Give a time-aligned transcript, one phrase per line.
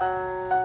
[0.00, 0.55] 了。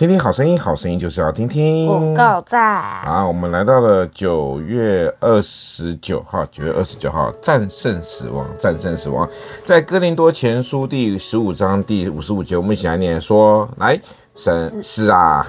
[0.00, 1.86] 听听好声音，好声音就是要听听。
[1.86, 2.82] 不够赞。
[3.04, 9.28] 好，我们来到了九月二十九号，九月二十九号，战胜死亡，战胜死亡，
[9.62, 14.00] 在哥林多前书第十五章第五十五节，我们一起来念说：来，
[14.34, 15.46] 神是啊，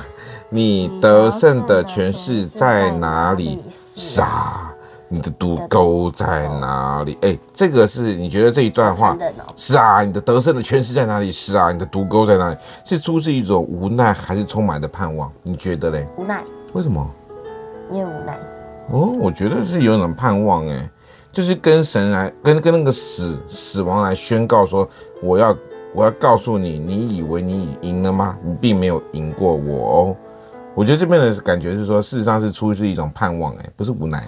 [0.50, 3.58] 你得胜的权势在哪里？
[3.96, 4.76] 是啊。
[5.13, 7.17] 你的毒钩在哪里？
[7.21, 9.17] 哎，这个是你觉得这一段话
[9.57, 10.01] 是啊？
[10.03, 11.29] 你的得胜的权势在哪里？
[11.29, 12.55] 是啊，你的毒钩在哪里？
[12.85, 15.29] 是出自一种无奈，还是充满的盼望？
[15.43, 16.07] 你觉得嘞？
[16.18, 16.41] 无奈。
[16.71, 17.05] 为什么？
[17.90, 18.40] 因为无奈。
[18.90, 20.90] 哦，我觉得是有种盼望，哎，
[21.29, 24.87] 就是跟神来，跟跟那个死死亡来宣告说，
[25.21, 25.53] 我要
[25.93, 28.37] 我要告诉你，你以为你赢了吗？
[28.46, 30.15] 你并没有赢过我哦。
[30.73, 34.23] 我觉得这边的感觉是说，事实上是出自一种盼望，哎，不是无奈。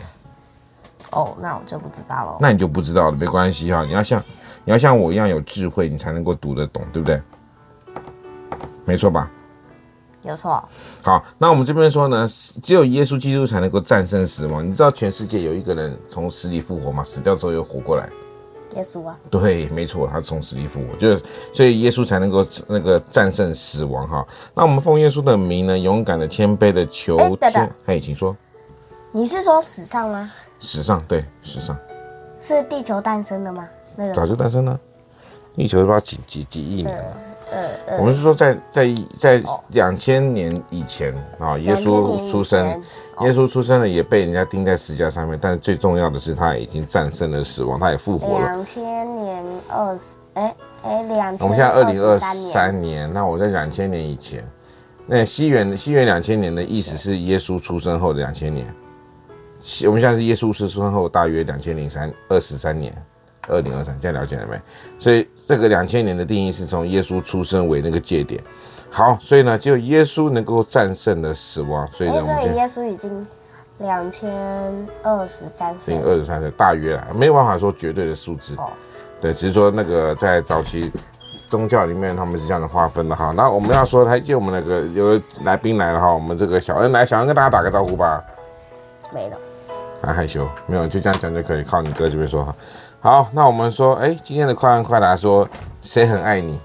[1.15, 2.37] 哦，那我就不知道了。
[2.39, 3.83] 那你就不知道了，没关系哈。
[3.83, 4.23] 你要像
[4.65, 7.21] 你要像我一样有智慧，你才能够读得懂，对不对？
[8.85, 9.31] 没错吧？
[10.23, 10.63] 有错。
[11.01, 12.27] 好，那我们这边说呢，
[12.61, 14.65] 只有耶稣基督才能够战胜死亡。
[14.65, 17.03] 你知道全世界有一个人从死里复活吗？
[17.03, 18.09] 死掉之后又活过来。
[18.75, 19.17] 耶稣啊。
[19.29, 21.21] 对，没错，他从死里复活，就是
[21.53, 24.25] 所以耶稣才能够那个战胜死亡哈。
[24.55, 27.69] 那我们奉耶稣的名呢，勇敢的、谦卑的求天。
[27.85, 28.35] 嘿、欸请说。
[29.11, 30.31] 你是说史上吗？
[30.63, 31.77] 史上对史上，
[32.39, 33.67] 是地球诞生的吗？
[33.95, 34.79] 那个早就诞生了，
[35.55, 37.17] 地球不知道几几几亿年了。
[37.51, 42.65] 呃呃，我们是说在在在两千年以前啊，耶稣出生，
[43.21, 48.45] 耶稣出生了也被人家钉在十字架上面，但是最重要的是他已经战胜了死亡，他也复活了。
[48.45, 48.83] 两千
[49.21, 51.45] 年二十，哎哎，两千。
[51.45, 54.43] 我们现在二零二三年，那我在两千年以前，
[55.05, 58.73] 那西元西元两千年的意思是耶稣出生后的两千年。
[59.85, 62.93] 我们现在是耶稣出生后大约两千零三二十三年，
[63.47, 64.59] 二零二三，这样了解了没？
[64.99, 68.41] 所以这个两千年的定义是从耶稣出生为那个界点。
[68.91, 71.87] 好，所以呢，只有耶稣能够战胜了死亡。
[71.91, 73.25] 所以呢，所以耶稣已经
[73.79, 74.29] 两千
[75.01, 78.55] 二十三岁，二十三岁，大约了，没有办法说绝对的数字。
[78.57, 78.69] 哦，
[79.21, 80.91] 对，只是说那个在早期
[81.49, 83.33] 宗教里面他们是这样的划分的哈。
[83.35, 88.21] 那我们要说，还记得我们那个有来宾来了哈，我们这个小恩来，小恩跟大家打个招呼吧。
[89.11, 89.37] 没了。
[90.03, 91.63] 还害羞，没有，就这样讲就可以。
[91.63, 92.55] 靠你哥这边说哈。
[92.99, 95.47] 好，那我们说，哎，今天的快问快答说，
[95.81, 96.61] 谁很爱你？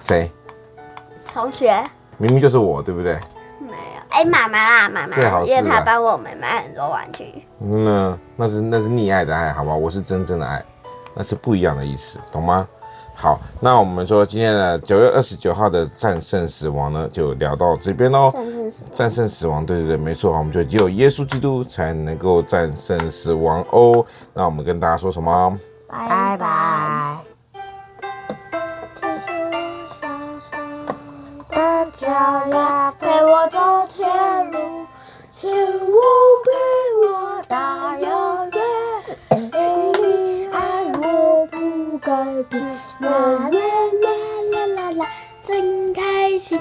[0.00, 0.30] 谁？
[1.32, 1.82] 同学。
[2.16, 3.18] 明明就是我，对不对？
[3.60, 7.44] 没有，哎，妈妈啦，妈妈，因为她帮我们买很多玩具。
[7.60, 9.74] 嗯那是那是溺爱的爱，好吧？
[9.74, 10.64] 我是真正的爱，
[11.14, 12.66] 那是不一样的意思，懂吗？
[13.18, 18.30] 好，那我们说今天的九月二十九号的战胜死亡呢，就聊到这边喽。
[18.30, 20.36] 战胜死亡，战胜死亡，对对对，没错。
[20.36, 24.04] 我们就只有耶稣基督才能够战胜死亡哦。
[24.34, 25.58] 那我们跟大家说什么？
[25.88, 27.16] 拜拜。
[31.48, 32.06] 的脚
[32.50, 34.06] 丫陪我走铁
[34.52, 34.86] 路，
[35.32, 36.25] 牵我。
[45.46, 46.58] 真开心。